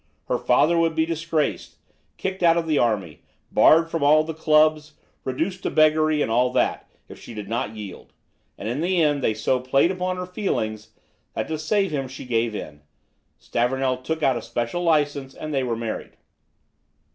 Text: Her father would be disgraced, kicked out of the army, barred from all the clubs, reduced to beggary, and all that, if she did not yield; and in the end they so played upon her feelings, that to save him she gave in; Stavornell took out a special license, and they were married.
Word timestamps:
Her 0.27 0.39
father 0.39 0.79
would 0.79 0.95
be 0.95 1.05
disgraced, 1.05 1.75
kicked 2.17 2.41
out 2.41 2.57
of 2.57 2.65
the 2.65 2.79
army, 2.79 3.21
barred 3.51 3.91
from 3.91 4.01
all 4.01 4.23
the 4.23 4.33
clubs, 4.33 4.93
reduced 5.23 5.61
to 5.61 5.69
beggary, 5.69 6.23
and 6.23 6.31
all 6.31 6.49
that, 6.53 6.89
if 7.07 7.19
she 7.19 7.35
did 7.35 7.47
not 7.47 7.75
yield; 7.75 8.11
and 8.57 8.67
in 8.67 8.81
the 8.81 8.99
end 8.99 9.21
they 9.21 9.35
so 9.35 9.59
played 9.59 9.91
upon 9.91 10.17
her 10.17 10.25
feelings, 10.25 10.89
that 11.35 11.47
to 11.49 11.59
save 11.59 11.91
him 11.91 12.07
she 12.07 12.25
gave 12.25 12.55
in; 12.55 12.81
Stavornell 13.37 13.97
took 13.97 14.23
out 14.23 14.35
a 14.37 14.41
special 14.41 14.81
license, 14.83 15.35
and 15.35 15.53
they 15.53 15.61
were 15.61 15.77
married. 15.77 16.17